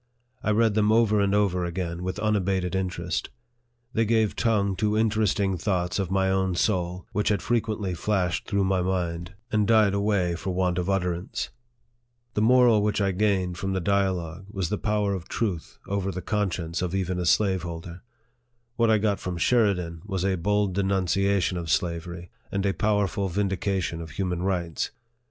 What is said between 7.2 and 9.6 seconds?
had frequently flashed through my mind, 40 NARRATIVE OF THE